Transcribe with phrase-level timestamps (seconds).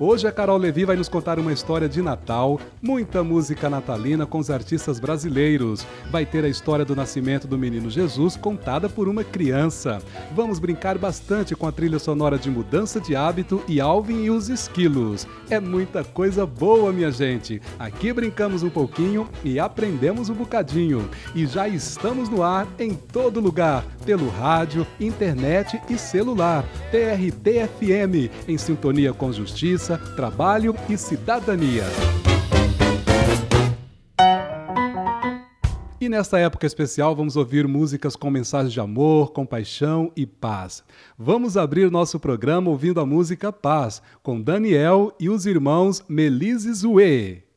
[0.00, 4.38] Hoje a Carol Levi vai nos contar uma história de Natal, muita música natalina com
[4.38, 5.84] os artistas brasileiros.
[6.08, 9.98] Vai ter a história do nascimento do menino Jesus contada por uma criança.
[10.36, 14.48] Vamos brincar bastante com a trilha sonora de Mudança de Hábito e Alvin e os
[14.48, 15.26] Esquilos.
[15.50, 17.60] É muita coisa boa, minha gente.
[17.76, 21.10] Aqui brincamos um pouquinho e aprendemos um bocadinho.
[21.34, 26.64] E já estamos no ar em todo lugar, pelo rádio, internet e celular.
[26.92, 31.84] TRT-FM, em sintonia com justiça, trabalho e cidadania.
[36.00, 40.84] E nesta época especial vamos ouvir músicas com mensagens de amor, compaixão e paz.
[41.18, 47.47] Vamos abrir nosso programa ouvindo a música Paz, com Daniel e os irmãos Melise Zue.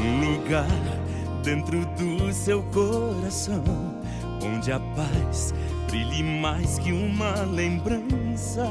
[0.00, 0.66] Lugar
[1.42, 3.62] dentro do seu coração
[4.42, 5.54] onde a paz
[5.88, 8.64] brilhe mais que uma lembrança.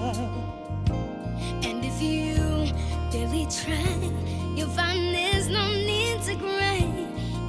[1.63, 2.73] And if you
[3.13, 4.11] really try,
[4.55, 6.83] you'll find there's no need to cry.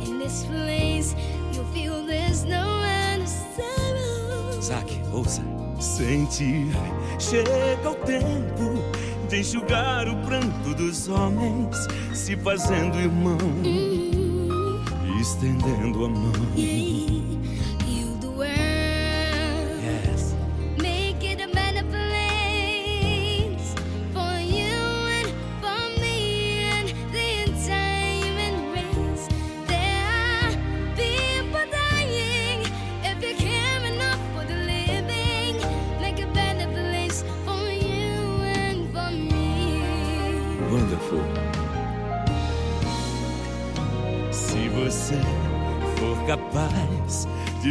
[0.05, 1.15] In this place,
[1.53, 4.61] you'll feel there's no end of sorrow.
[4.61, 5.43] Zaque, ouça.
[5.81, 6.67] Sentir,
[7.19, 8.75] chega o tempo
[9.31, 11.77] de enxugar o pranto dos homens,
[12.13, 13.39] se fazendo irmão,
[15.21, 17.20] estendendo a mão.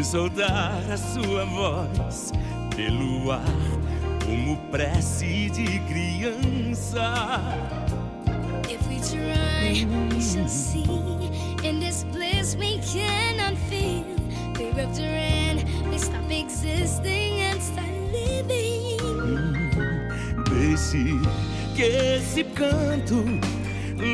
[0.09, 2.31] Soltar a sua voz
[2.75, 3.43] pelo ar,
[4.25, 7.13] como prece de criança.
[8.67, 10.83] If we try, we shall see.
[11.63, 14.03] In this bliss we cannot feel.
[14.55, 18.97] Fear of terrain, we stop existing and start living.
[20.49, 21.19] Deixe
[21.75, 23.23] que esse canto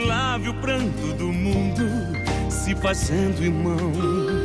[0.05, 1.87] lave o pranto do mundo,
[2.49, 4.44] se fazendo irmão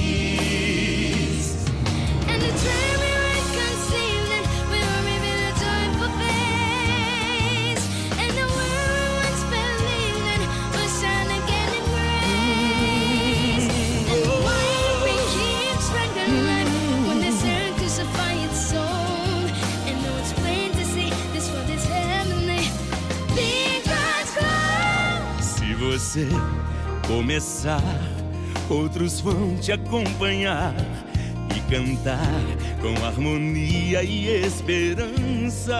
[26.01, 26.27] Você
[27.07, 27.83] começar,
[28.67, 30.73] outros vão te acompanhar
[31.55, 32.41] e cantar
[32.81, 35.77] com harmonia e esperança.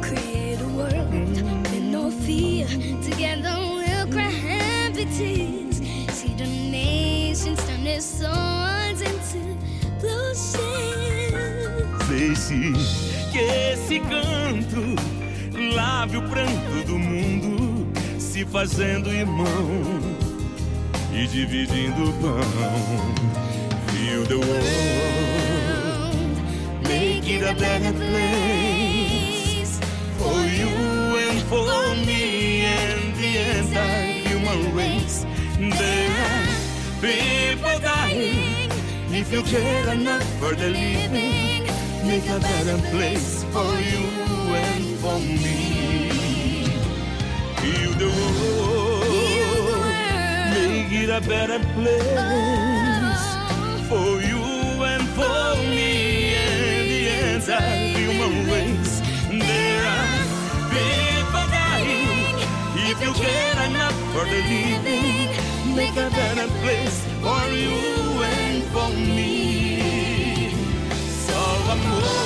[0.00, 1.42] Create a world
[1.72, 2.68] with no fear.
[3.02, 5.78] Together we'll cry happy tears.
[6.12, 9.58] See the nations turn their swords into
[10.00, 10.68] bloodshed.
[12.08, 12.72] Deixe
[13.32, 14.94] que esse canto
[15.74, 17.57] lave o pranto do mundo,
[18.38, 19.46] se fazendo irmão
[21.12, 22.40] e dividindo o pão.
[23.88, 24.78] Feel the world,
[26.86, 29.80] make it a better place
[30.18, 30.68] for you
[31.18, 34.72] and for me and the entire human
[35.76, 36.46] There are
[37.00, 38.70] people dying.
[39.10, 41.66] If you care enough for the living,
[42.06, 44.06] make a better place for you
[44.54, 45.77] and for me.
[51.08, 53.24] Make it a better place
[53.88, 54.44] for you
[54.84, 56.34] and for me.
[56.34, 59.00] And the answer, human race.
[59.30, 60.24] There are
[60.70, 62.36] people dying.
[62.90, 65.30] If you care enough for the living,
[65.74, 67.78] make a better place for you
[68.22, 70.52] and for me.
[71.26, 72.18] Só o amor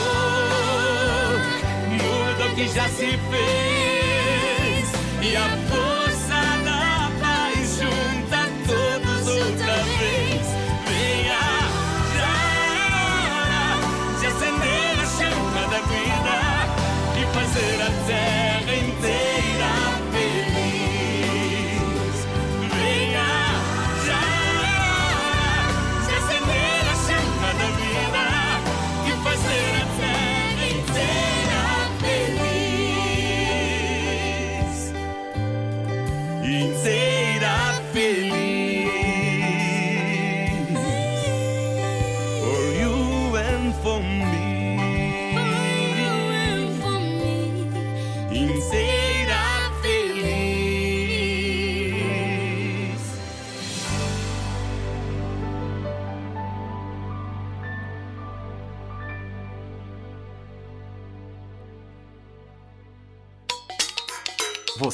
[1.99, 3.19] muda o que já se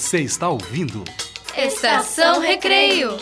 [0.08, 1.04] Você está ouvindo?
[1.54, 3.18] Estação Recreio.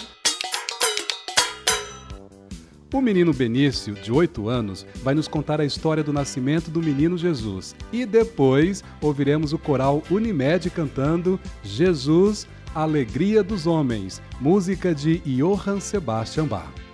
[2.95, 7.19] O menino Benício, de 8 anos, vai nos contar a história do nascimento do menino
[7.19, 7.75] Jesus.
[7.93, 16.47] E depois ouviremos o coral Unimed cantando Jesus, Alegria dos Homens, música de Johann Sebastian
[16.47, 16.86] Bach.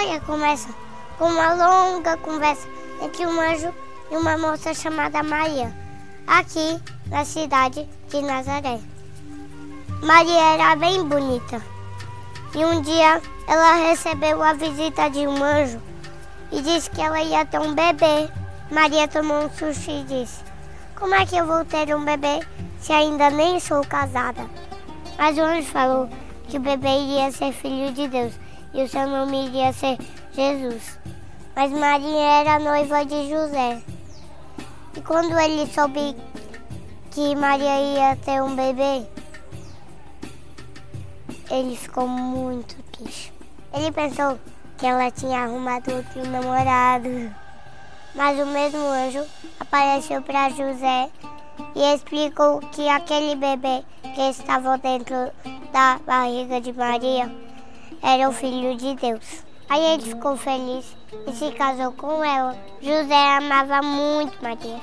[0.00, 0.68] História começa
[1.18, 2.66] com uma longa conversa
[3.02, 3.72] entre um anjo
[4.10, 5.74] e uma moça chamada Maria,
[6.26, 8.80] aqui na cidade de Nazaré.
[10.02, 11.62] Maria era bem bonita
[12.54, 15.80] e um dia ela recebeu a visita de um anjo
[16.50, 18.30] e disse que ela ia ter um bebê.
[18.70, 20.42] Maria tomou um susto e disse:
[20.98, 22.40] Como é que eu vou ter um bebê
[22.80, 24.48] se ainda nem sou casada?
[25.18, 26.08] Mas o anjo falou
[26.48, 28.32] que o bebê iria ser filho de Deus
[28.72, 29.98] e o seu nome iria ser
[30.32, 30.98] Jesus.
[31.54, 33.82] Mas Maria era noiva de José.
[34.96, 36.16] E quando ele soube
[37.10, 39.06] que Maria ia ter um bebê,
[41.50, 43.32] ele ficou muito triste.
[43.72, 44.38] Ele pensou
[44.78, 47.34] que ela tinha arrumado outro namorado.
[48.14, 49.24] Mas o mesmo anjo
[49.58, 51.10] apareceu para José
[51.74, 53.84] e explicou que aquele bebê
[54.14, 55.30] que estava dentro
[55.72, 57.30] da barriga de Maria
[58.02, 59.44] era o filho de Deus.
[59.68, 62.56] Aí ele ficou feliz e se casou com ela.
[62.80, 64.80] José amava muito Maria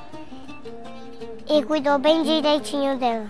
[1.49, 3.27] e cuidou bem direitinho dela.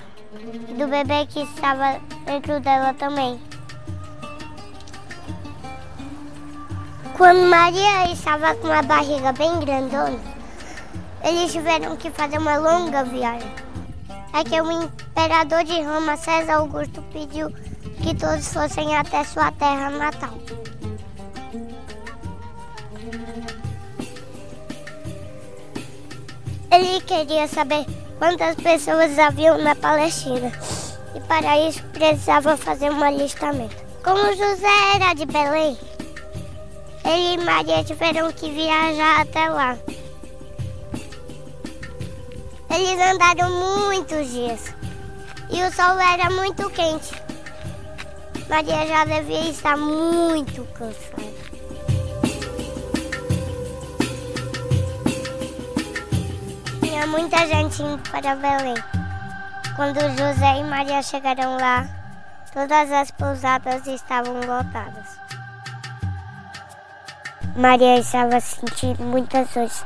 [0.77, 3.39] Do bebê que estava dentro dela também.
[7.17, 10.19] Quando Maria estava com uma barriga bem grandona,
[11.23, 13.51] eles tiveram que fazer uma longa viagem.
[14.33, 17.51] É que o imperador de Roma, César Augusto, pediu
[18.01, 20.33] que todos fossem até sua terra natal.
[26.71, 27.85] Ele queria saber
[28.19, 30.51] quantas pessoas haviam na Palestina
[31.15, 33.75] e para isso precisava fazer um alistamento.
[34.03, 35.77] Como José era de Belém,
[37.03, 39.77] ele e Maria tiveram que viajar até lá.
[42.69, 44.73] Eles andaram muitos dias
[45.49, 47.26] e o sol era muito quente.
[48.49, 51.37] Maria já devia estar muito cansada.
[56.81, 58.75] Tinha muita gente indo para Belém.
[59.75, 61.87] Quando José e Maria chegaram lá,
[62.53, 65.19] todas as pousadas estavam lotadas.
[67.55, 69.83] Maria estava sentindo muitas dores.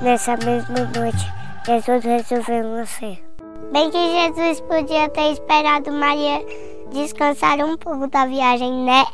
[0.00, 1.32] Nessa mesma noite,
[1.64, 3.24] Jesus resolveu nascer.
[3.72, 6.44] Bem que Jesus podia ter esperado Maria
[6.94, 9.04] descansar um pouco da viagem, né?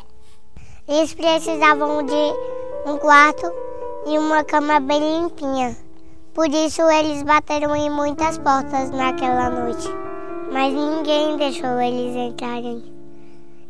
[0.87, 2.33] Eles precisavam de
[2.85, 3.51] um quarto
[4.05, 5.75] e uma cama bem limpinha.
[6.33, 9.87] Por isso eles bateram em muitas portas naquela noite.
[10.51, 12.83] Mas ninguém deixou eles entrarem.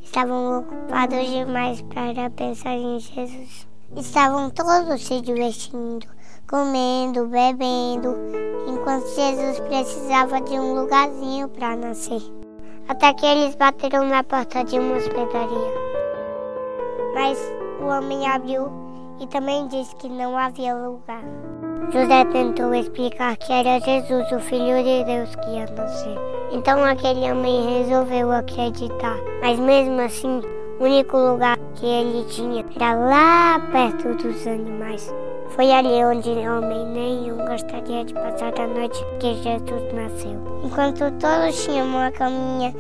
[0.04, 3.68] Estavam ocupados demais para pensar em Jesus.
[3.96, 6.06] Estavam todos se divertindo,
[6.50, 8.16] comendo, bebendo,
[8.68, 12.41] enquanto Jesus precisava de um lugarzinho para nascer.
[12.88, 15.74] Até que eles bateram na porta de uma hospedaria.
[17.14, 17.38] Mas
[17.82, 18.70] o homem abriu
[19.20, 21.24] e também disse que não havia lugar.
[21.92, 26.18] José tentou explicar que era Jesus, o Filho de Deus, que ia nascer.
[26.52, 30.42] Então aquele homem resolveu acreditar, mas mesmo assim,
[30.80, 35.14] o único lugar que ele tinha era lá perto dos animais.
[35.56, 40.62] Foi ali onde homem nenhum gostaria de passar a noite que Jesus nasceu.
[40.64, 42.74] Enquanto todos tinham uma caminha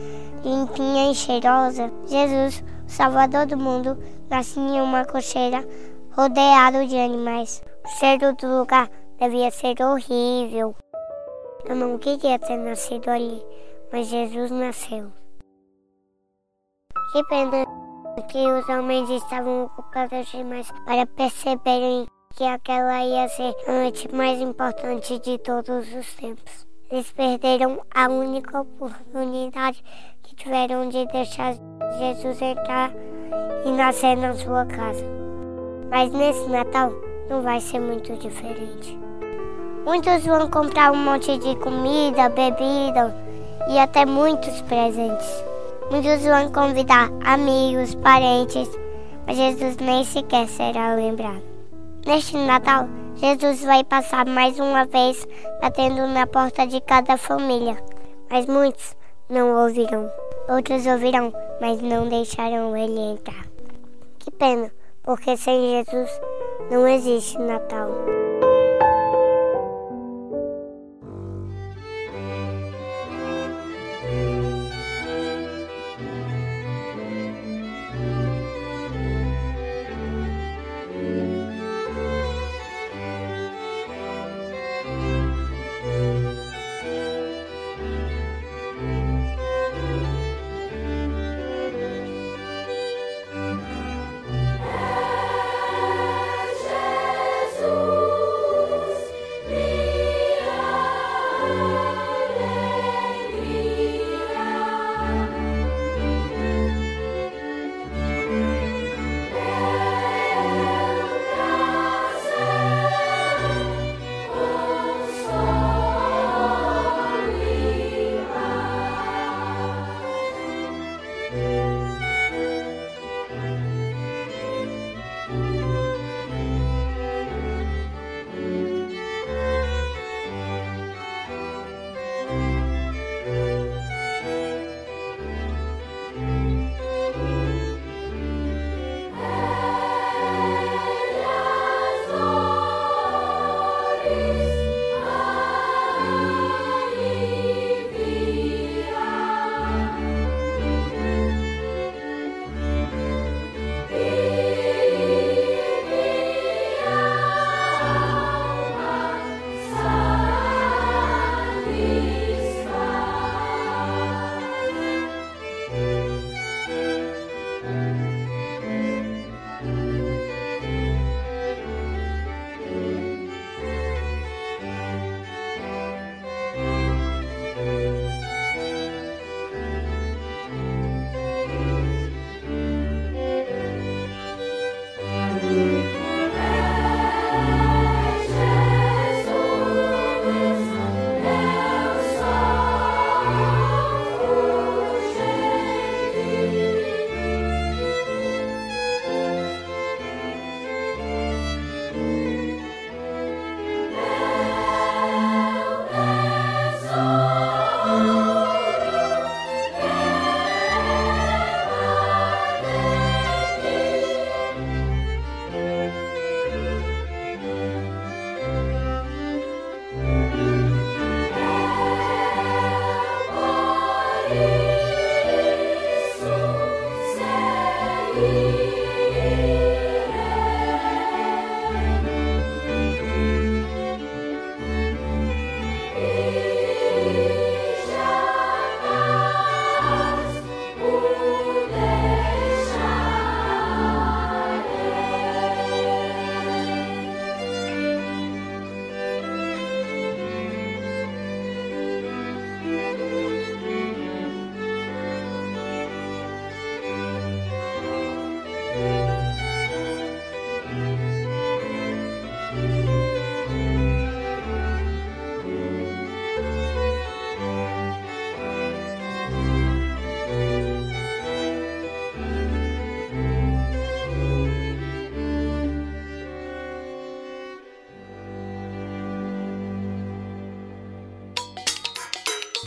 [0.43, 3.97] limpinha e cheirosa, Jesus, o Salvador do mundo,
[4.29, 5.67] nascia em uma cocheira
[6.15, 7.61] rodeado de animais.
[7.85, 10.73] O cheiro do lugar devia ser horrível.
[11.65, 13.43] Eu não queria ter nascido ali,
[13.91, 15.11] mas Jesus nasceu.
[17.11, 17.65] Que pena
[18.29, 24.39] que os homens estavam ocupados demais para perceberem que aquela ia ser a noite mais
[24.39, 26.67] importante de todos os tempos.
[26.89, 29.83] Eles perderam a única oportunidade
[30.23, 31.55] que tiveram de deixar
[31.97, 32.91] Jesus entrar
[33.65, 35.05] e nascer na sua casa.
[35.89, 36.91] Mas nesse Natal
[37.29, 38.99] não vai ser muito diferente.
[39.85, 43.15] Muitos vão comprar um monte de comida, bebida
[43.69, 45.43] e até muitos presentes.
[45.89, 48.69] Muitos vão convidar amigos, parentes,
[49.25, 51.50] mas Jesus nem sequer será lembrado.
[52.05, 55.27] Neste Natal, Jesus vai passar mais uma vez
[55.61, 57.77] batendo na porta de cada família,
[58.29, 58.95] mas muitos
[59.29, 60.09] não ouvirão.
[60.49, 61.31] Outros ouvirão,
[61.61, 63.45] mas não deixarão ele entrar.
[64.17, 64.71] Que pena,
[65.03, 66.09] porque sem Jesus
[66.71, 68.20] não existe Natal.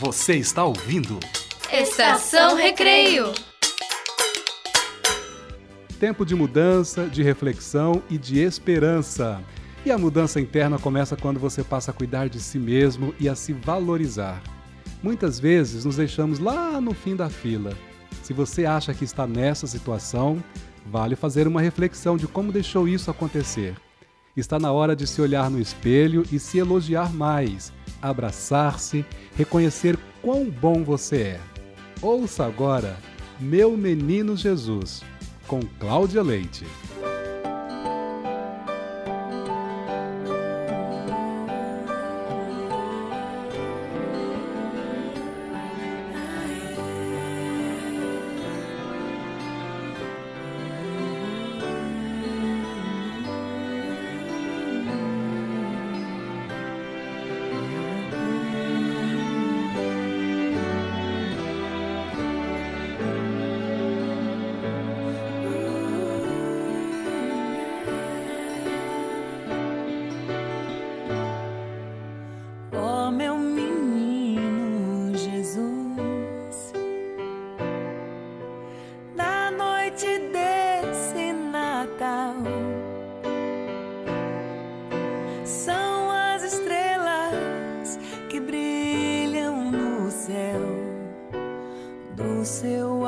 [0.05, 1.19] Você está ouvindo
[1.73, 3.33] Estação Recreio.
[5.99, 9.41] Tempo de mudança, de reflexão e de esperança.
[9.83, 13.33] E a mudança interna começa quando você passa a cuidar de si mesmo e a
[13.33, 14.43] se valorizar.
[15.01, 17.75] Muitas vezes nos deixamos lá no fim da fila.
[18.21, 20.37] Se você acha que está nessa situação,
[20.85, 23.75] vale fazer uma reflexão de como deixou isso acontecer.
[24.37, 30.49] Está na hora de se olhar no espelho e se elogiar mais, abraçar-se, reconhecer quão
[30.49, 31.39] bom você é.
[32.01, 32.97] Ouça agora
[33.39, 35.01] Meu Menino Jesus,
[35.47, 36.65] com Cláudia Leite.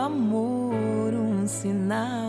[0.08, 2.27] Amor um sinal.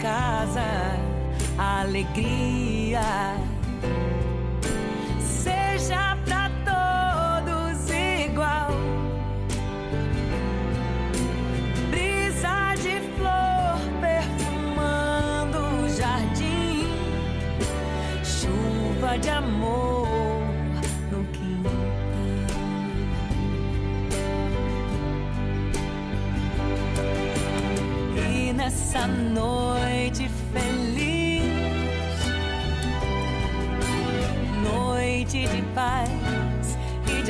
[0.00, 0.98] Casa
[1.58, 3.39] alegria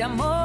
[0.03, 0.40] amor,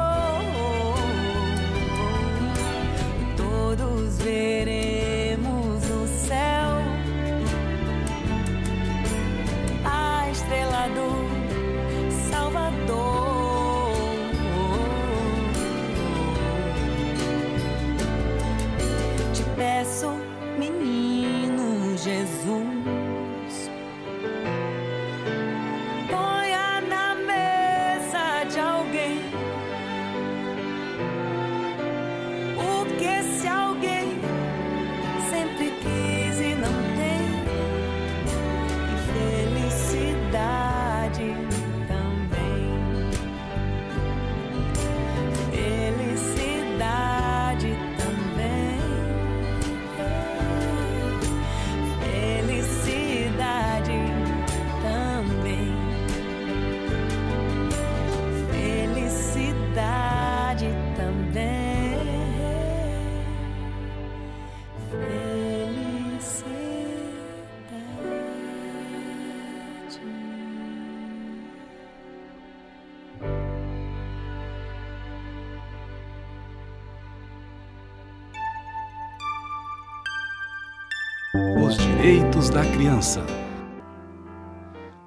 [82.06, 83.20] direitos da criança.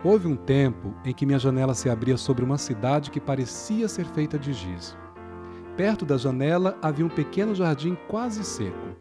[0.04, 4.06] Houve um tempo em que minha janela se abria sobre uma cidade que parecia ser
[4.08, 4.98] feita de giz.
[5.78, 8.98] Perto da janela havia um pequeno jardim quase seco.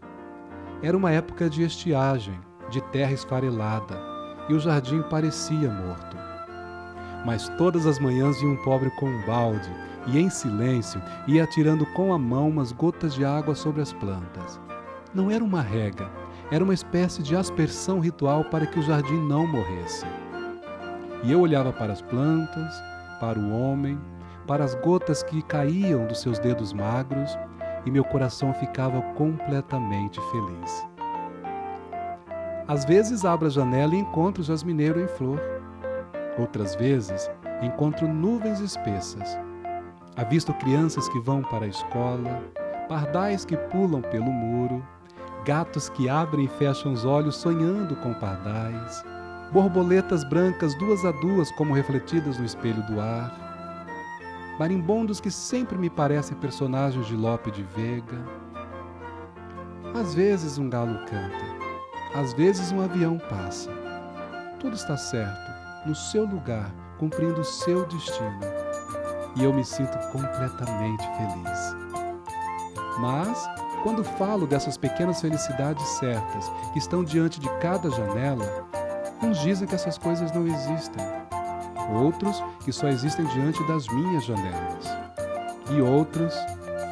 [0.81, 2.39] Era uma época de estiagem,
[2.71, 4.01] de terra esfarelada,
[4.49, 6.17] e o jardim parecia morto.
[7.27, 9.73] Mas todas as manhãs vinha um pobre com um balde
[10.07, 14.61] e, em silêncio, ia atirando com a mão umas gotas de água sobre as plantas.
[15.13, 16.09] Não era uma rega,
[16.51, 20.07] era uma espécie de aspersão ritual para que o jardim não morresse.
[21.23, 22.75] E eu olhava para as plantas,
[23.21, 23.99] para o homem,
[24.47, 27.37] para as gotas que caíam dos seus dedos magros
[27.85, 30.87] e meu coração ficava completamente feliz.
[32.67, 35.41] Às vezes abro a janela e encontro o jasmineiro em flor.
[36.39, 37.31] Outras vezes
[37.63, 39.39] encontro nuvens espessas.
[40.17, 42.43] Avisto crianças que vão para a escola,
[42.89, 44.83] pardais que pulam pelo muro,
[45.45, 49.05] gatos que abrem e fecham os olhos sonhando com pardais,
[49.53, 53.49] borboletas brancas duas a duas como refletidas no espelho do ar,
[54.59, 58.19] marimbondos que sempre me parecem personagens de Lope de Vega.
[59.95, 61.45] Às vezes um galo canta,
[62.15, 63.71] às vezes um avião passa.
[64.61, 68.41] Tudo está certo, no seu lugar, cumprindo o seu destino.
[69.37, 71.77] E eu me sinto completamente feliz.
[72.99, 73.49] Mas,
[73.83, 78.67] quando falo dessas pequenas felicidades certas que estão diante de cada janela,
[79.23, 81.05] uns dizem que essas coisas não existem.
[81.93, 84.87] Outros que só existem diante das minhas janelas.
[85.71, 86.35] E outros,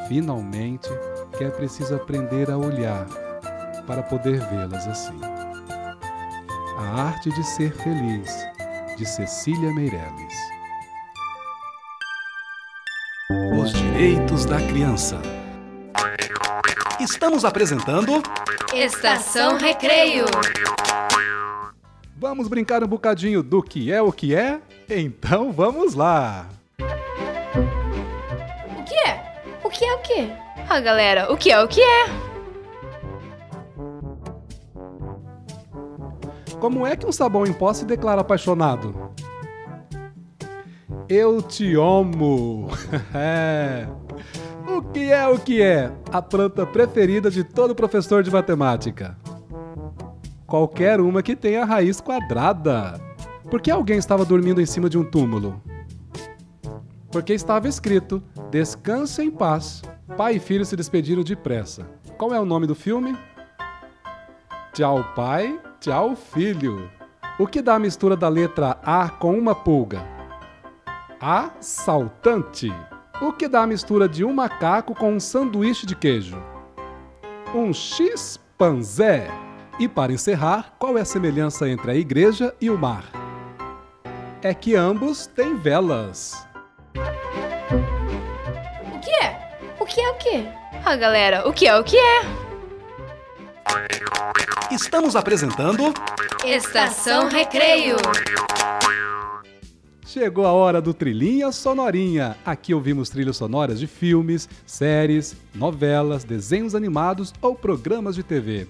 [0.07, 0.89] finalmente,
[1.37, 3.05] que é preciso aprender a olhar
[3.85, 5.19] para poder vê-las assim.
[6.77, 8.31] A Arte de Ser Feliz,
[8.97, 10.33] de Cecília Meirelles.
[13.59, 15.36] Os Direitos da Criança.
[17.09, 18.21] Estamos apresentando.
[18.73, 20.25] Estação Recreio.
[22.17, 24.59] Vamos brincar um bocadinho do que é o que é?
[24.89, 26.49] Então vamos lá!
[28.77, 29.41] O que é?
[29.63, 30.33] O que é o que?
[30.69, 32.05] Ah, galera, o que é o que é?
[36.59, 39.13] Como é que um sabão em pó se declara apaixonado?
[41.07, 42.69] Eu te amo!
[43.15, 43.87] é.
[44.77, 45.91] O que é o que é?
[46.13, 49.17] A planta preferida de todo professor de matemática.
[50.45, 53.01] Qualquer uma que tenha raiz quadrada.
[53.49, 55.59] Por que alguém estava dormindo em cima de um túmulo?
[57.11, 59.81] Porque estava escrito: Descanse em paz.
[60.15, 61.89] Pai e filho se despediram depressa.
[62.15, 63.17] Qual é o nome do filme?
[64.73, 65.59] Tchau, pai.
[65.79, 66.87] Tchau, filho.
[67.39, 70.05] O que dá a mistura da letra A com uma pulga?
[71.19, 72.71] Assaltante.
[73.19, 76.37] O que dá a mistura de um macaco com um sanduíche de queijo?
[77.55, 79.27] Um X-panzé.
[79.79, 83.03] E para encerrar, qual é a semelhança entre a igreja e o mar?
[84.43, 86.47] É que ambos têm velas.
[88.95, 89.57] O que é?
[89.79, 90.47] O que é o que?
[90.85, 92.21] Ah, galera, o que é o que é?
[94.71, 95.91] Estamos apresentando.
[96.45, 97.97] Estação Recreio.
[100.07, 102.37] Chegou a hora do Trilhinha Sonorinha.
[102.45, 108.69] Aqui ouvimos trilhas sonoras de filmes, séries, novelas, desenhos animados ou programas de TV.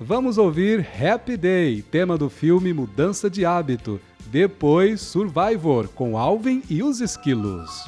[0.00, 4.00] Vamos ouvir Happy Day, tema do filme Mudança de Hábito.
[4.30, 7.84] Depois, Survivor, com Alvin e os Esquilos.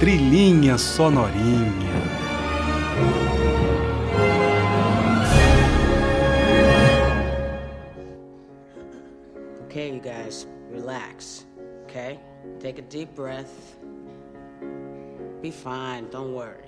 [0.00, 1.98] Trilhinha Sonorinha.
[9.68, 11.44] Okay, you guys, relax.
[11.84, 12.18] Okay?
[12.58, 13.76] Take a deep breath.
[15.42, 16.64] Be fine, don't worry.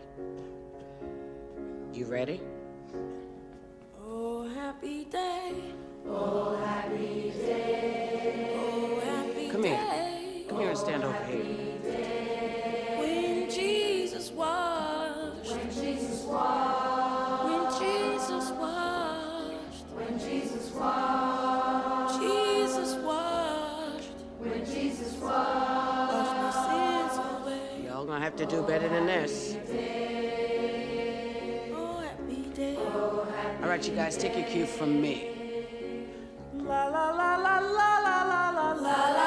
[1.95, 2.43] You ready?
[4.07, 5.55] Oh, happy day.
[6.07, 8.55] Oh, happy day.
[8.59, 9.77] Oh, happy Come here.
[9.77, 10.45] day.
[10.51, 11.43] Come here and stand over here.
[12.99, 15.51] When Jesus washed.
[15.51, 16.80] When Jesus washed.
[28.31, 29.57] Have to do better than this.
[33.63, 35.27] All right, you guys, take your cue from me.
[36.55, 39.20] La la la la la la la la la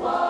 [0.00, 0.29] Whoa.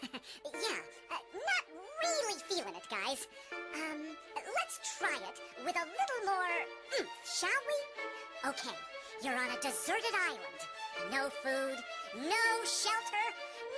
[0.44, 1.64] yeah, uh, not
[2.02, 3.26] really feeling it, guys.
[3.52, 4.00] Um,
[4.34, 6.54] let's try it with a little more
[6.98, 8.50] oomph, shall we?
[8.50, 8.76] Okay,
[9.22, 10.60] you're on a deserted island.
[11.10, 11.76] No food,
[12.16, 13.26] no shelter,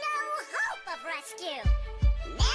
[0.01, 0.17] no
[0.55, 1.63] hope of rescue.
[2.39, 2.54] Now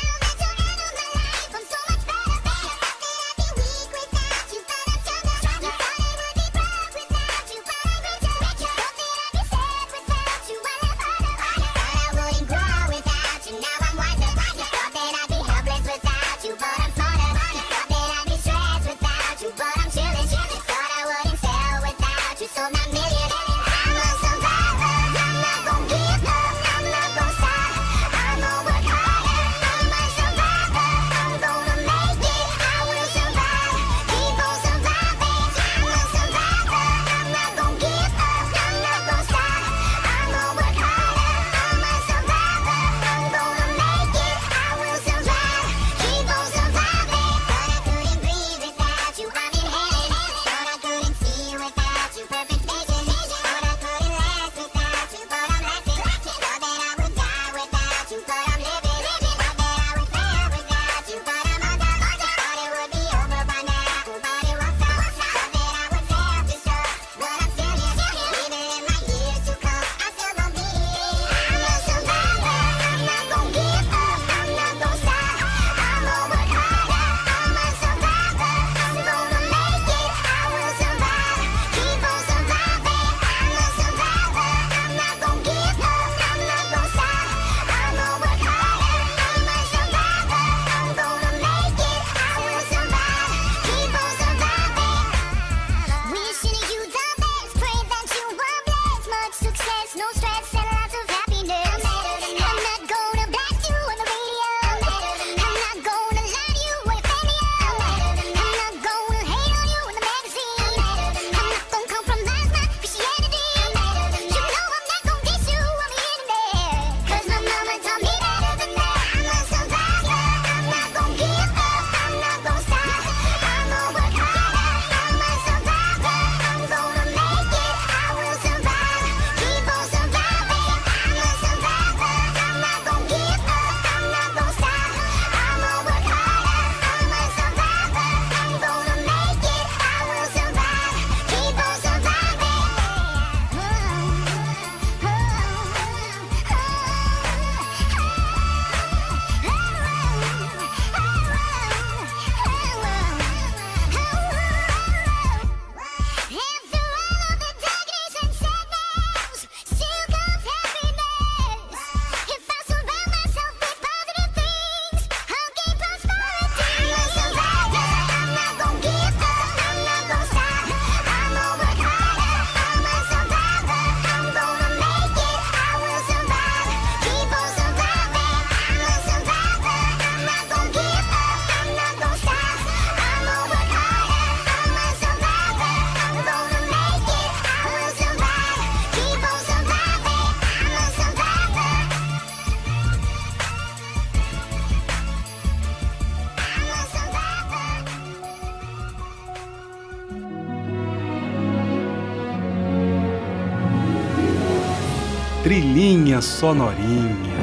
[205.50, 207.40] trilhinha sonorinha.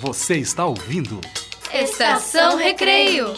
[0.00, 1.20] Você está ouvindo?
[1.72, 3.32] Estação Recreio.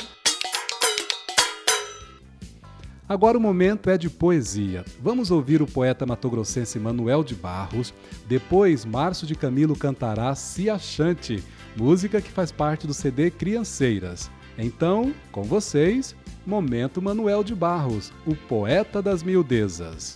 [3.07, 4.83] Agora o momento é de poesia.
[4.99, 7.93] Vamos ouvir o poeta matogrossense Manuel de Barros.
[8.27, 11.45] Depois, Márcio de Camilo cantará Se Achante,
[11.77, 14.31] música que faz parte do CD Crianceiras.
[14.57, 20.14] Então, com vocês, Momento Manuel de Barros, o poeta das miudezas.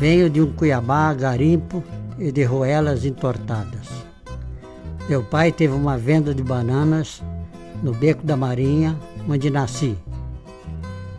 [0.00, 1.84] Venho de um Cuiabá garimpo
[2.18, 3.88] e de roelas entortadas.
[5.08, 7.22] Meu pai teve uma venda de bananas
[7.82, 8.98] no Beco da Marinha,
[9.28, 9.96] onde nasci.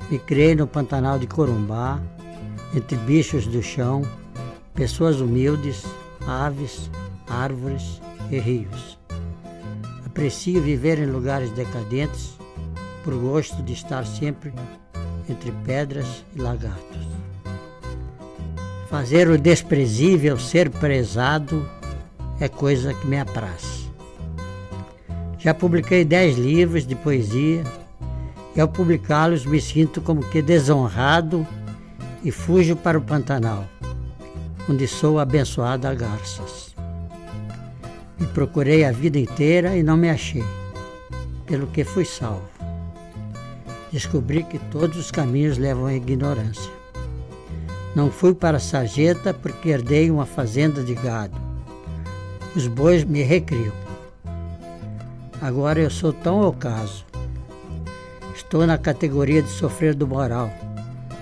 [0.09, 2.01] Me criei no Pantanal de Corumbá,
[2.75, 4.01] entre bichos do chão,
[4.73, 5.83] pessoas humildes,
[6.25, 6.89] aves,
[7.27, 8.96] árvores e rios.
[10.17, 12.35] Aprecio viver em lugares decadentes
[13.03, 14.51] por gosto de estar sempre
[15.29, 17.07] entre pedras e lagartos.
[18.89, 21.69] Fazer o desprezível ser prezado
[22.39, 23.87] é coisa que me apraz.
[25.37, 27.63] Já publiquei dez livros de poesia
[28.55, 31.45] e ao publicá-los me sinto como que desonrado
[32.23, 33.65] e fujo para o Pantanal,
[34.67, 36.66] onde sou abençoado a garças.
[38.19, 40.43] Me procurei a vida inteira e não me achei,
[41.45, 42.49] pelo que fui salvo.
[43.91, 46.71] Descobri que todos os caminhos levam à ignorância.
[47.95, 51.35] Não fui para a sarjeta porque herdei uma fazenda de gado.
[52.55, 53.73] Os bois me recriam.
[55.41, 57.05] Agora eu sou tão ocaso.
[58.35, 60.51] Estou na categoria de sofrer do moral,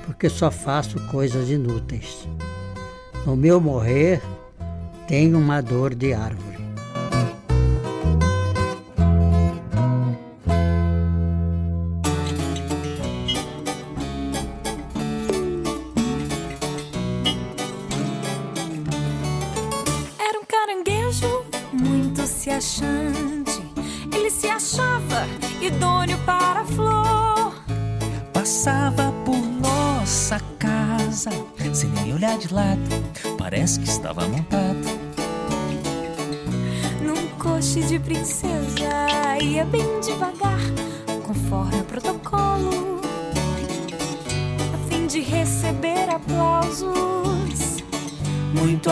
[0.05, 2.27] porque só faço coisas inúteis.
[3.25, 4.21] No meu morrer,
[5.07, 6.54] tenho uma dor de árvore.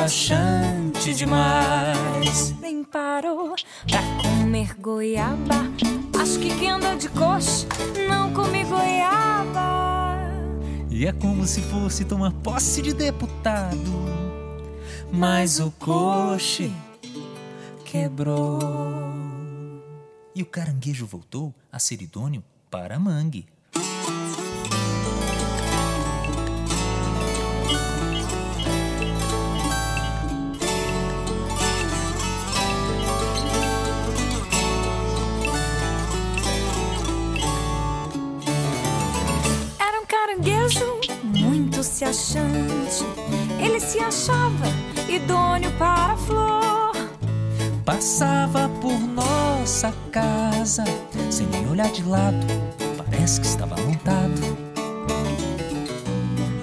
[0.04, 2.54] Achante demais.
[2.60, 3.56] Nem parou
[3.88, 5.56] pra comer goiaba.
[6.22, 7.66] Acho que quem anda de coxa
[8.06, 10.28] não come goiaba.
[10.90, 13.94] E é como se fosse tomar posse de deputado.
[15.10, 16.70] Mas o coche
[17.86, 18.60] quebrou.
[20.36, 23.53] E o caranguejo voltou a ser idôneo para a mangue.
[49.84, 50.84] Nossa casa,
[51.30, 52.38] sem nem olhar de lado,
[52.98, 54.58] parece que estava montado.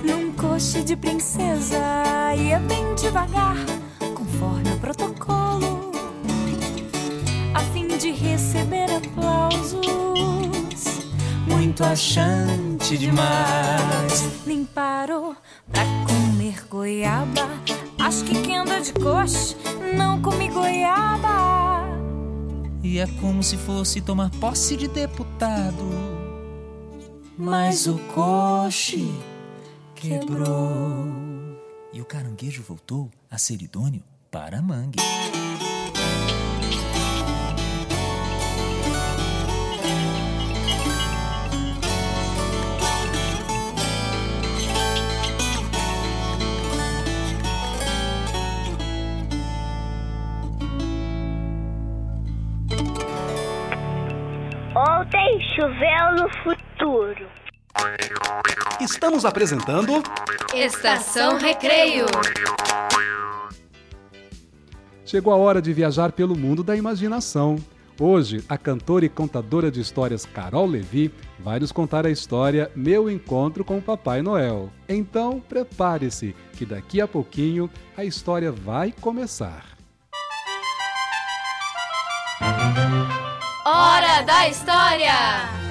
[0.03, 1.79] Num coche de princesa,
[2.35, 3.57] ia bem devagar,
[4.15, 5.93] conforme o protocolo.
[7.53, 9.81] A fim de receber aplausos.
[11.47, 14.31] Muito achante demais.
[14.47, 15.37] Nem parou
[15.71, 17.51] pra comer goiaba.
[17.99, 19.57] Acho que quem anda de coxa
[19.95, 21.60] não come goiaba.
[22.83, 25.85] E é como se fosse tomar posse de deputado.
[27.37, 29.13] Mas o coche
[29.95, 31.07] quebrou.
[31.93, 34.99] E o caranguejo voltou a ser idôneo para a mangue.
[57.11, 57.29] Futuro.
[58.81, 60.03] Estamos apresentando
[60.55, 62.07] Estação Recreio.
[65.05, 67.57] Chegou a hora de viajar pelo mundo da imaginação.
[67.99, 73.11] Hoje, a cantora e contadora de histórias Carol Levi vai nos contar a história Meu
[73.11, 74.71] Encontro com o Papai Noel.
[74.89, 79.67] Então, prepare-se, que daqui a pouquinho a história vai começar.
[83.67, 85.70] Hora da História!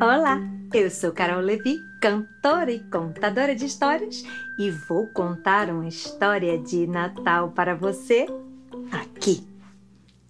[0.00, 0.40] Olá,
[0.72, 4.24] eu sou Carol Levi, cantora e contadora de histórias,
[4.58, 8.26] e vou contar uma história de Natal para você
[8.90, 9.46] aqui.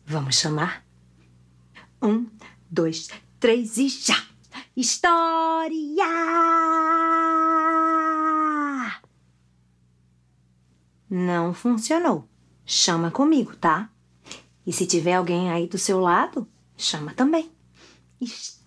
[0.05, 0.85] Vamos chamar?
[2.03, 2.27] Um,
[2.71, 3.09] dois,
[3.41, 4.23] três e já!
[4.77, 6.05] História!
[11.09, 12.29] Não funcionou.
[12.67, 13.91] Chama comigo, tá?
[14.67, 16.47] E se tiver alguém aí do seu lado,
[16.77, 17.51] chama também.
[18.21, 18.64] História!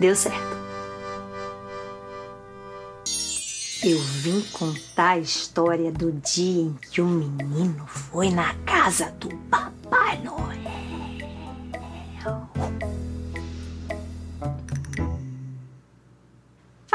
[0.00, 0.38] Deu certo.
[3.84, 9.28] Eu vim contar a história do dia em que o menino foi na casa do
[9.50, 10.79] Papai Noel.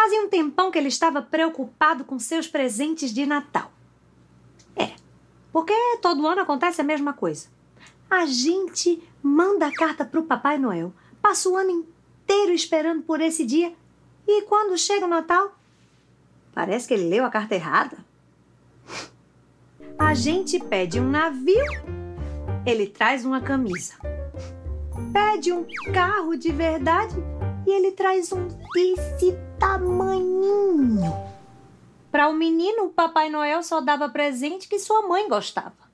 [0.06, 3.72] Fazia um tempão que ele estava preocupado com seus presentes de Natal.
[4.76, 4.91] É,
[5.51, 7.47] porque todo ano acontece a mesma coisa.
[8.08, 13.43] A gente manda a carta pro Papai Noel, passa o ano inteiro esperando por esse
[13.43, 13.74] dia
[14.28, 15.58] e quando chega o Natal,
[16.53, 17.97] parece que ele leu a carta errada.
[19.97, 21.66] A gente pede um navio,
[22.64, 23.95] ele traz uma camisa.
[25.12, 27.16] Pede um carro de verdade
[27.66, 31.13] e ele traz um desse tamanhinho.
[32.11, 35.86] Para o menino, o Papai Noel só dava presente que sua mãe gostava.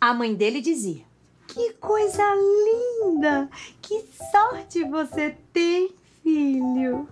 [0.00, 1.04] A mãe dele dizia:
[1.46, 3.48] Que coisa linda!
[3.80, 7.08] Que sorte você tem, filho!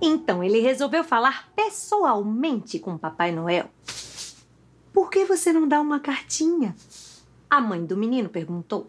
[0.00, 3.68] Então ele resolveu falar pessoalmente com o Papai Noel.
[4.92, 6.74] Por que você não dá uma cartinha?
[7.48, 8.88] A mãe do menino perguntou.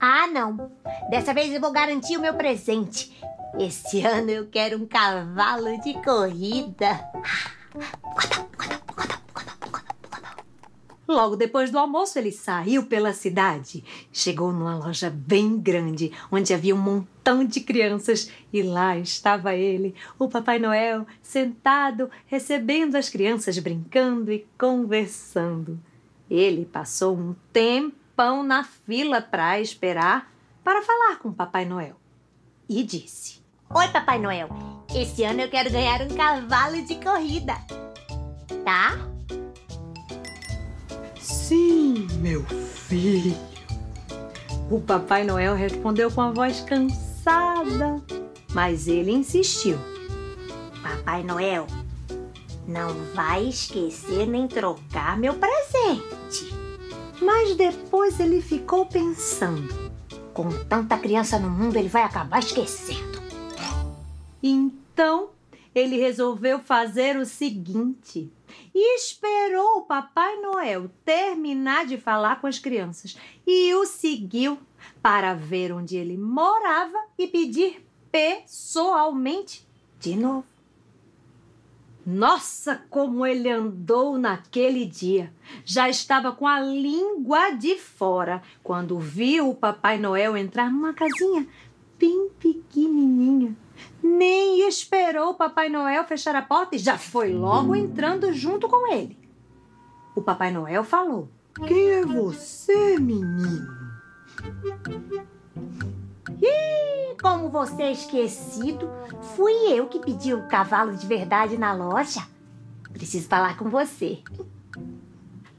[0.00, 0.72] Ah, não.
[1.10, 3.14] Dessa vez eu vou garantir o meu presente.
[3.58, 7.00] Esse ano eu quero um cavalo de corrida.
[11.06, 13.82] Logo depois do almoço, ele saiu pela cidade.
[14.12, 18.30] Chegou numa loja bem grande, onde havia um montão de crianças.
[18.52, 25.80] E lá estava ele, o Papai Noel, sentado, recebendo as crianças, brincando e conversando.
[26.30, 27.34] Ele passou um
[28.20, 30.30] tempão na fila para esperar
[30.62, 31.96] para falar com o Papai Noel.
[32.68, 33.40] E disse:
[33.74, 34.50] Oi, Papai Noel.
[34.94, 37.54] Esse ano eu quero ganhar um cavalo de corrida.
[38.62, 38.98] Tá?
[41.18, 43.34] Sim, meu filho.
[44.70, 48.02] O Papai Noel respondeu com a voz cansada,
[48.52, 49.78] mas ele insistiu.
[50.82, 51.66] Papai Noel,
[52.68, 56.59] não vai esquecer nem trocar meu presente.
[57.20, 59.90] Mas depois ele ficou pensando.
[60.32, 63.20] Com tanta criança no mundo, ele vai acabar esquecendo.
[64.42, 65.30] Então
[65.74, 68.32] ele resolveu fazer o seguinte:
[68.74, 73.16] e esperou o Papai Noel terminar de falar com as crianças
[73.46, 74.58] e o seguiu
[75.02, 79.66] para ver onde ele morava e pedir pessoalmente
[79.98, 80.49] de novo.
[82.04, 85.32] Nossa, como ele andou naquele dia!
[85.64, 91.46] Já estava com a língua de fora quando viu o Papai Noel entrar numa casinha
[91.98, 93.54] bem pequenininha.
[94.02, 98.90] Nem esperou o Papai Noel fechar a porta e já foi logo entrando junto com
[98.92, 99.18] ele.
[100.14, 101.28] O Papai Noel falou:
[101.66, 103.68] Quem é você, menino?
[106.42, 108.90] Ih, como você é esquecido,
[109.34, 112.26] fui eu que pedi o cavalo de verdade na loja.
[112.92, 114.22] Preciso falar com você.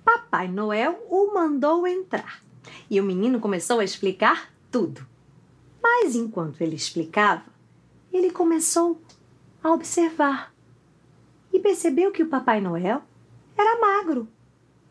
[0.03, 2.43] Papai Noel o mandou entrar
[2.89, 5.05] e o menino começou a explicar tudo.
[5.81, 7.45] Mas enquanto ele explicava,
[8.11, 9.01] ele começou
[9.63, 10.53] a observar
[11.51, 13.01] e percebeu que o Papai Noel
[13.57, 14.27] era magro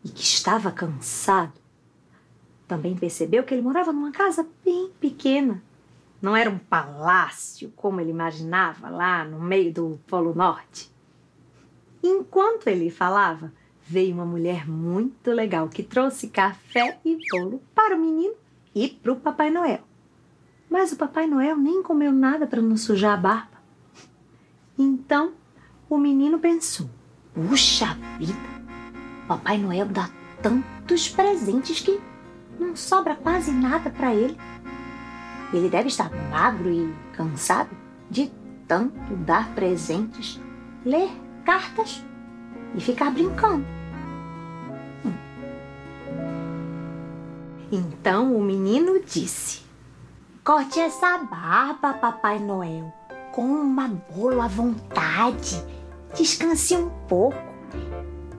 [0.03, 1.60] e que estava cansado.
[2.71, 5.61] Também percebeu que ele morava numa casa bem pequena.
[6.21, 10.89] Não era um palácio como ele imaginava lá no meio do Polo Norte.
[12.01, 13.51] Enquanto ele falava,
[13.81, 18.35] veio uma mulher muito legal que trouxe café e bolo para o menino
[18.73, 19.81] e para o Papai Noel.
[20.69, 23.61] Mas o Papai Noel nem comeu nada para não sujar a barba.
[24.79, 25.33] Então
[25.89, 26.89] o menino pensou:
[27.33, 28.39] Puxa vida,
[29.27, 30.09] Papai Noel dá
[30.41, 31.99] tantos presentes que
[32.61, 34.37] não sobra quase nada para ele.
[35.51, 37.69] Ele deve estar magro e cansado
[38.09, 38.31] de
[38.67, 40.39] tanto dar presentes,
[40.85, 41.09] ler
[41.43, 42.05] cartas
[42.75, 43.65] e ficar brincando.
[45.03, 45.13] Hum.
[47.71, 49.61] Então o menino disse:
[50.43, 52.93] Corte essa barba, Papai Noel.
[53.33, 55.61] Coma bolo à vontade.
[56.15, 57.51] Descanse um pouco.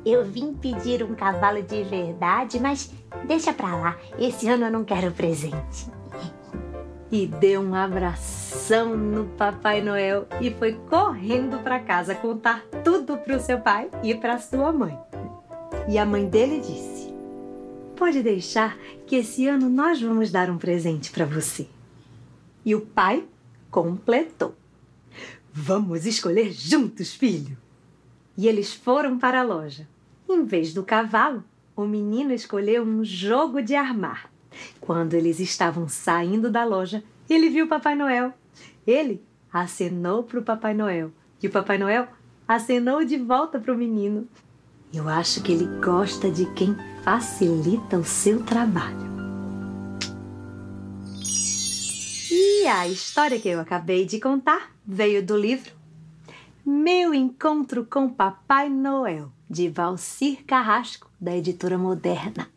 [0.05, 2.91] Eu vim pedir um cavalo de verdade, mas
[3.27, 3.99] deixa pra lá.
[4.19, 5.91] Esse ano eu não quero presente.
[7.11, 13.39] E deu um abração no Papai Noel e foi correndo para casa contar tudo pro
[13.39, 14.99] seu pai e para sua mãe.
[15.89, 17.13] E a mãe dele disse:
[17.97, 21.69] Pode deixar que esse ano nós vamos dar um presente para você.
[22.65, 23.25] E o pai
[23.71, 24.55] completou:
[25.53, 27.59] Vamos escolher juntos, filho.
[28.39, 29.87] E eles foram para a loja.
[30.29, 31.45] Em vez do cavalo,
[31.77, 34.31] o menino escolheu um jogo de armar.
[34.81, 38.33] Quando eles estavam saindo da loja, ele viu o Papai Noel.
[38.87, 41.11] Ele acenou para o Papai Noel
[41.43, 42.09] e o Papai Noel
[42.47, 44.29] acenou de volta pro menino.
[44.93, 49.13] Eu acho que ele gosta de quem facilita o seu trabalho.
[52.31, 55.73] E a história que eu acabei de contar veio do livro
[56.65, 62.49] Meu Encontro com Papai Noel, de Valcir Carrasco, da editora Moderna.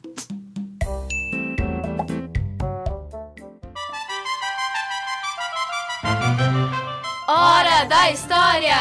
[7.28, 8.76] Hora da História!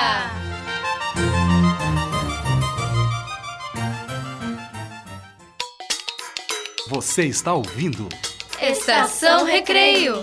[6.89, 8.09] Você está ouvindo?
[8.61, 10.23] Estação Recreio.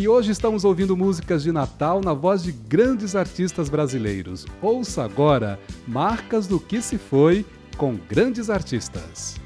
[0.00, 4.46] E hoje estamos ouvindo músicas de Natal na voz de grandes artistas brasileiros.
[4.62, 7.44] Ouça agora Marcas do que se foi
[7.76, 9.36] com grandes artistas.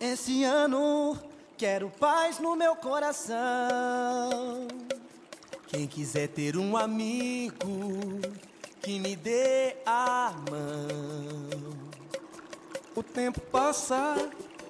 [0.00, 1.16] Esse ano
[1.56, 4.66] quero paz no meu coração.
[5.68, 7.54] Quem quiser ter um amigo
[8.82, 11.69] que me dê a mão.
[13.00, 14.14] O tempo passa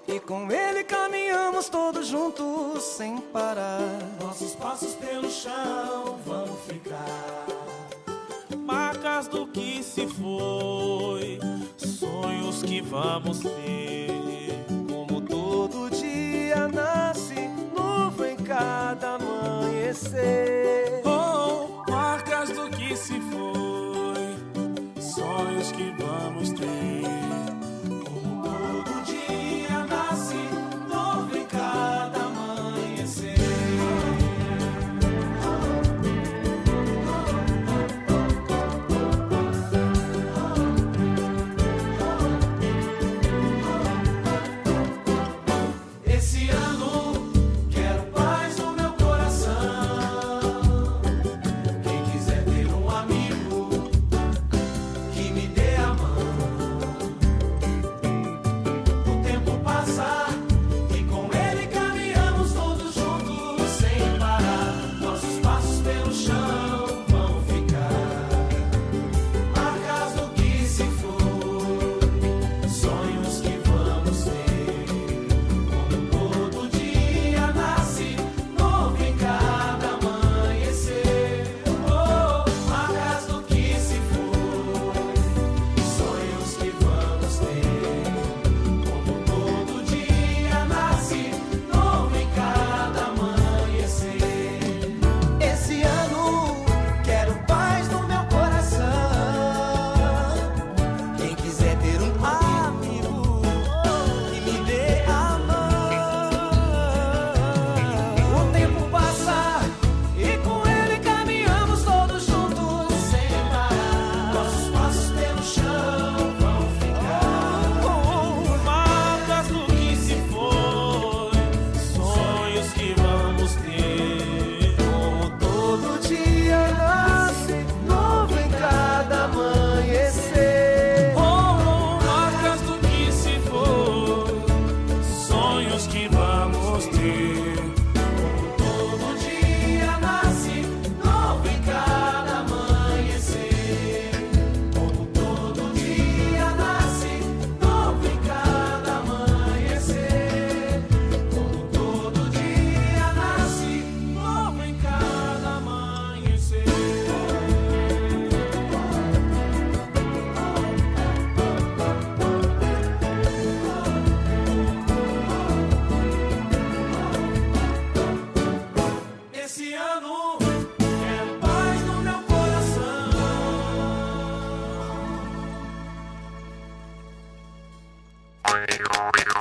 [0.06, 3.80] e com ele caminhamos todos juntos sem parar.
[4.22, 7.46] Nossos passos pelo chão vão ficar.
[8.56, 11.40] Marcas do que se foi,
[11.76, 14.12] sonhos que vamos ter.
[14.88, 17.34] Como todo dia nasce
[17.76, 21.02] nuvem cada amanhecer.
[21.04, 27.19] Oh, marcas do que se foi, sonhos que vamos ter.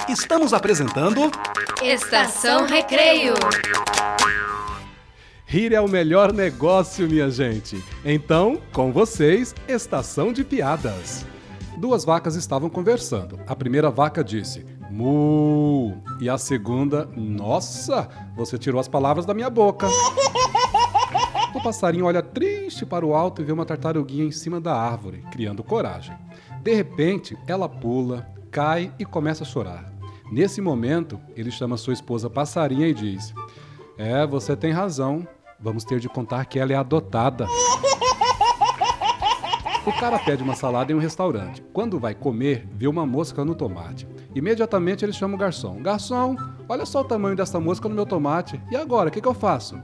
[0.10, 1.30] Estamos apresentando
[1.84, 3.36] Estação Recreio.
[5.45, 7.84] Rir é o melhor negócio, minha gente.
[8.03, 11.28] Então, com vocês, Estação de Piadas.
[11.78, 13.39] Duas vacas estavam conversando.
[13.45, 16.01] A primeira vaca disse: Mu.
[16.20, 19.88] E a segunda: Nossa, você tirou as palavras da minha boca.
[21.53, 25.24] O passarinho olha triste para o alto e vê uma tartaruguinha em cima da árvore,
[25.32, 26.18] criando coragem.
[26.64, 29.98] De repente, ela pula, cai e começa a chorar.
[30.32, 33.34] Nesse momento, ele chama sua esposa passarinha e diz:
[33.97, 35.27] É, você tem razão.
[35.59, 37.45] Vamos ter de contar que ela é adotada.
[39.86, 41.61] O cara pede uma salada em um restaurante.
[41.73, 44.07] Quando vai comer, vê uma mosca no tomate.
[44.36, 45.82] Imediatamente ele chama o garçom.
[45.82, 46.36] Garçom,
[46.71, 48.61] Olha só o tamanho dessa mosca no meu tomate.
[48.69, 49.82] E agora, o que, que eu faço?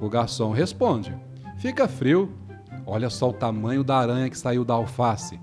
[0.00, 1.16] O garçom responde:
[1.58, 2.34] Fica frio.
[2.84, 5.38] Olha só o tamanho da aranha que saiu da alface.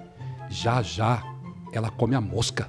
[0.49, 1.23] Já já
[1.71, 2.67] ela come a mosca.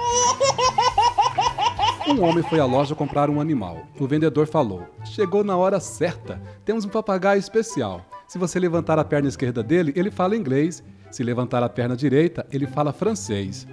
[2.07, 3.87] Um homem foi à loja comprar um animal.
[3.99, 6.41] O vendedor falou: Chegou na hora certa.
[6.65, 8.05] Temos um papagaio especial.
[8.27, 10.83] Se você levantar a perna esquerda dele, ele fala inglês.
[11.11, 13.67] Se levantar a perna direita, ele fala francês.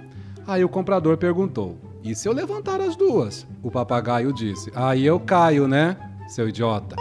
[0.46, 3.46] Aí o comprador perguntou: E se eu levantar as duas?
[3.62, 5.96] O papagaio disse: Aí eu caio, né,
[6.28, 6.96] seu idiota?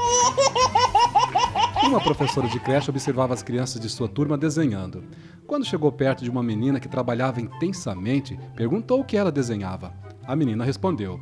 [1.83, 5.03] Uma professora de creche observava as crianças de sua turma desenhando.
[5.45, 9.91] Quando chegou perto de uma menina que trabalhava intensamente, perguntou o que ela desenhava.
[10.29, 11.19] A menina respondeu: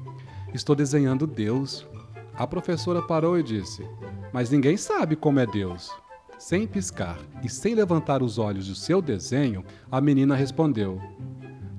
[0.54, 1.88] Estou desenhando Deus.
[2.36, 3.88] A professora parou e disse:
[4.34, 5.90] Mas ninguém sabe como é Deus.
[6.38, 11.02] Sem piscar e sem levantar os olhos do seu desenho, a menina respondeu: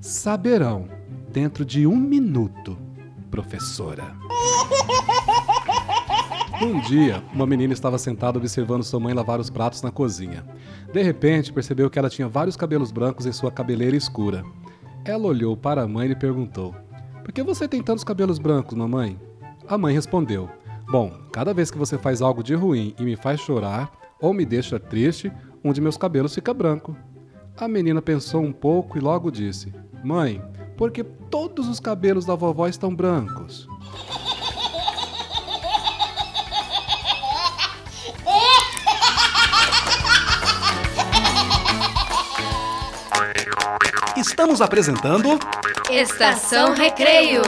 [0.01, 0.89] Saberão
[1.31, 2.75] dentro de um minuto,
[3.29, 4.15] professora.
[6.61, 10.45] Um dia, uma menina estava sentada observando sua mãe lavar os pratos na cozinha.
[10.91, 14.43] De repente, percebeu que ela tinha vários cabelos brancos em sua cabeleira escura.
[15.05, 16.75] Ela olhou para a mãe e perguntou:
[17.29, 19.15] Por que você tem tantos cabelos brancos, mamãe?
[19.67, 20.49] A mãe respondeu:
[20.89, 24.43] Bom, cada vez que você faz algo de ruim e me faz chorar ou me
[24.43, 25.31] deixa triste,
[25.63, 26.97] um de meus cabelos fica branco.
[27.55, 29.71] A menina pensou um pouco e logo disse:
[30.03, 30.41] Mãe,
[30.75, 33.67] porque todos os cabelos da vovó estão brancos.
[44.39, 45.37] Estamos apresentando
[45.91, 47.41] Estação Recreio.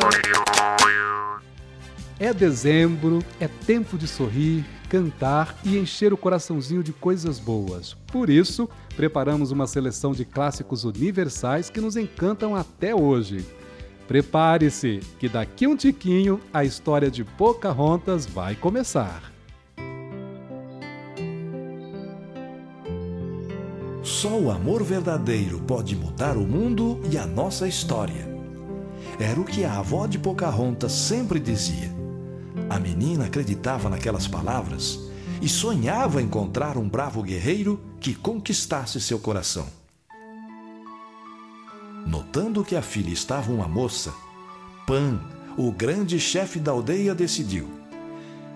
[2.19, 7.93] É dezembro, é tempo de sorrir, cantar e encher o coraçãozinho de coisas boas.
[8.11, 13.45] Por isso, preparamos uma seleção de clássicos universais que nos encantam até hoje.
[14.05, 19.30] Prepare-se, que daqui um tiquinho a história de Pocahontas vai começar.
[24.03, 28.27] Só o amor verdadeiro pode mudar o mundo e a nossa história.
[29.19, 31.91] Era o que a avó de Pocahontas sempre dizia.
[32.67, 34.99] A menina acreditava naquelas palavras
[35.39, 39.67] e sonhava encontrar um bravo guerreiro que conquistasse seu coração.
[42.05, 44.11] Notando que a filha estava uma moça,
[44.87, 45.21] Pan,
[45.55, 47.69] o grande chefe da aldeia, decidiu: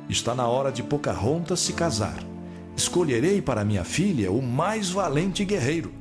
[0.10, 2.18] Está na hora de Pocahontas se casar.
[2.76, 5.94] Escolherei para minha filha o mais valente guerreiro.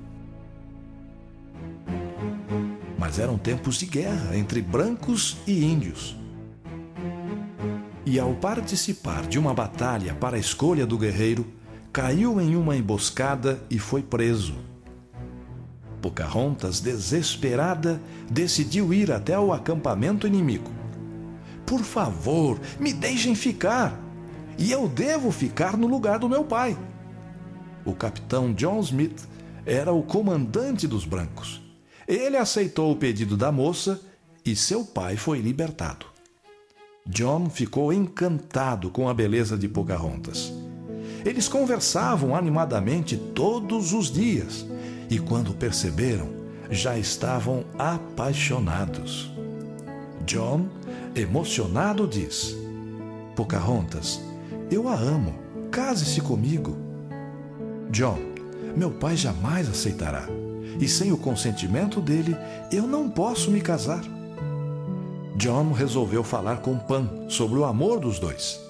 [2.99, 6.17] Mas eram tempos de guerra entre brancos e índios.
[8.05, 11.47] E ao participar de uma batalha para a escolha do guerreiro,
[11.93, 14.55] caiu em uma emboscada e foi preso.
[16.03, 20.71] Pocahontas, desesperada, decidiu ir até o acampamento inimigo.
[21.65, 23.99] Por favor, me deixem ficar,
[24.59, 26.77] e eu devo ficar no lugar do meu pai.
[27.85, 29.29] O capitão John Smith
[29.67, 31.63] era o comandante dos brancos.
[32.07, 34.01] Ele aceitou o pedido da moça
[34.45, 36.07] e seu pai foi libertado.
[37.07, 40.53] John ficou encantado com a beleza de Pocahontas.
[41.25, 44.67] Eles conversavam animadamente todos os dias
[45.11, 46.29] e, quando perceberam,
[46.71, 49.31] já estavam apaixonados.
[50.27, 50.67] John,
[51.15, 52.57] emocionado, diz:
[53.37, 54.21] Pocahontas,
[54.75, 55.33] eu a amo,
[55.71, 56.77] case-se comigo.
[57.91, 58.19] John,
[58.77, 60.27] meu pai jamais aceitará,
[60.81, 62.37] e sem o consentimento dele,
[62.73, 64.03] eu não posso me casar.
[65.37, 68.61] John resolveu falar com Pan sobre o amor dos dois.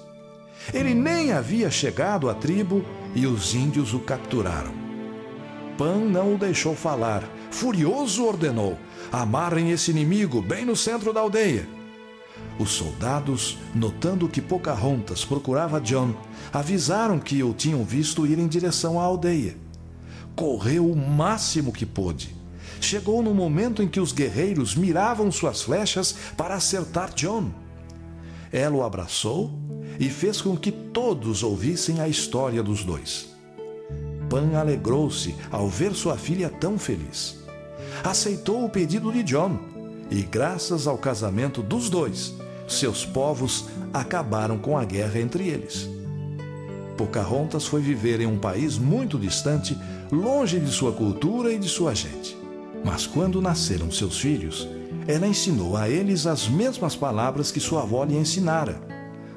[0.73, 2.83] Ele nem havia chegado à tribo
[3.13, 4.73] e os índios o capturaram.
[5.77, 7.23] Pan não o deixou falar.
[7.51, 8.77] Furioso ordenou:
[9.11, 11.67] amarrem esse inimigo bem no centro da aldeia.
[12.57, 16.13] Os soldados, notando que Pocahontas procurava John,
[16.53, 19.57] avisaram que o tinham visto ir em direção à aldeia.
[20.35, 22.35] Correu o máximo que pôde.
[22.79, 27.51] Chegou no momento em que os guerreiros miravam suas flechas para acertar John.
[28.51, 29.51] Ela o abraçou
[29.99, 33.35] e fez com que todos ouvissem a história dos dois.
[34.29, 37.37] Pan alegrou-se ao ver sua filha tão feliz.
[38.03, 39.59] Aceitou o pedido de John
[40.09, 42.33] e, graças ao casamento dos dois,
[42.67, 45.89] seus povos acabaram com a guerra entre eles.
[46.97, 49.77] Pocahontas foi viver em um país muito distante,
[50.11, 52.37] longe de sua cultura e de sua gente.
[52.83, 54.67] Mas quando nasceram seus filhos,
[55.07, 58.81] ela ensinou a eles as mesmas palavras que sua avó lhe ensinara.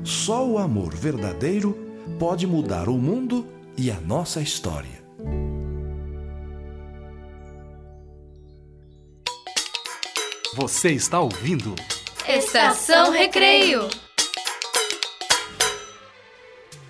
[0.04, 1.76] Só o amor verdadeiro
[2.18, 4.98] pode mudar o mundo e a nossa história.
[10.56, 11.74] Você está ouvindo?
[12.28, 13.88] Estação Recreio.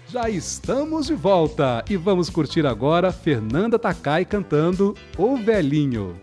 [0.08, 6.20] Já estamos de volta e vamos curtir agora Fernanda Takai cantando O Velhinho.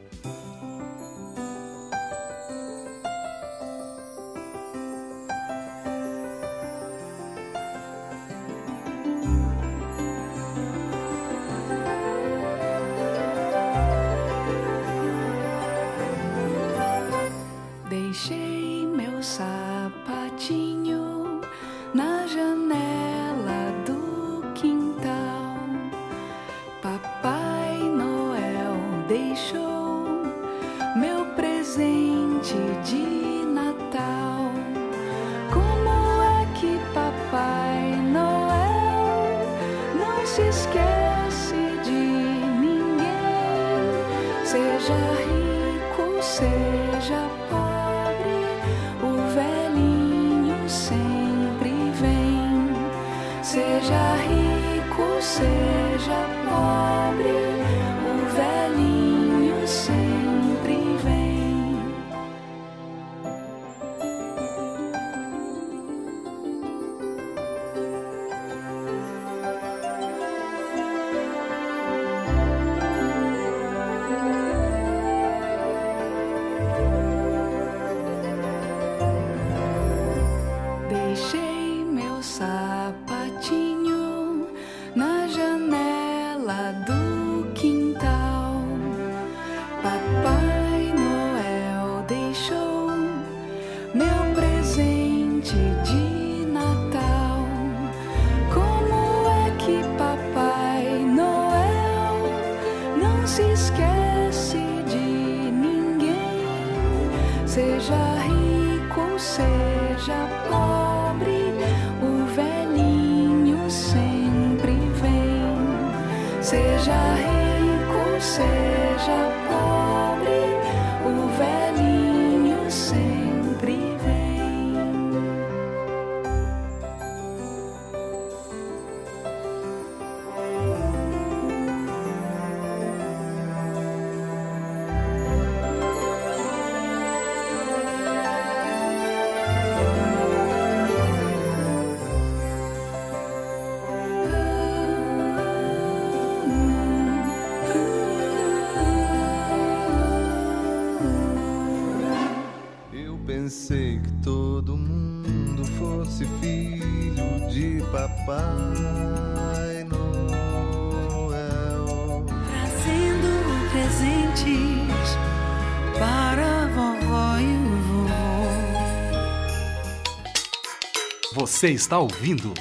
[171.56, 172.54] Você está ouvindo?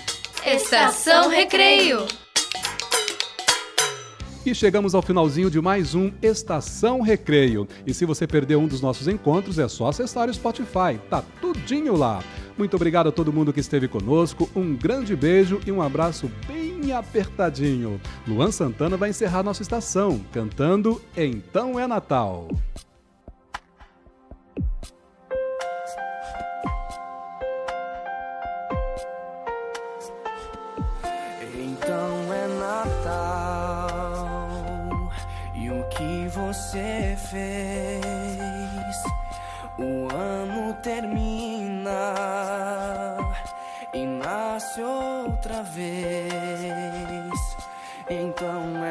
[0.47, 2.07] Estação Recreio.
[4.47, 7.67] E chegamos ao finalzinho de mais um Estação Recreio.
[7.85, 10.97] E se você perdeu um dos nossos encontros, é só acessar o Spotify.
[11.11, 12.23] Tá tudinho lá.
[12.57, 14.49] Muito obrigado a todo mundo que esteve conosco.
[14.55, 18.01] Um grande beijo e um abraço bem apertadinho.
[18.29, 22.49] Luan Santana vai encerrar nossa estação cantando Então é Natal.
[36.55, 39.03] Você fez?
[39.77, 42.15] O ano termina
[43.93, 46.31] e nasce outra vez.
[48.09, 48.84] Então